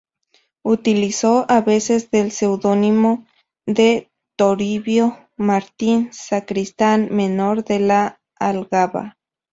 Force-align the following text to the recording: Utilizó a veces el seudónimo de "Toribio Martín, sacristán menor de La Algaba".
Utilizó 0.63 1.45
a 1.47 1.61
veces 1.61 2.09
el 2.11 2.31
seudónimo 2.31 3.27
de 3.67 4.09
"Toribio 4.35 5.19
Martín, 5.37 6.09
sacristán 6.11 7.09
menor 7.11 7.63
de 7.63 7.81
La 7.81 8.19
Algaba". 8.39 9.19